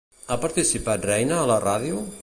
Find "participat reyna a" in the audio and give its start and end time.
0.45-1.47